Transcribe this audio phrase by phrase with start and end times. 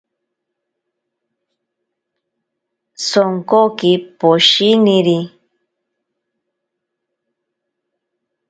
[3.07, 5.19] Sonkoki poshiniri.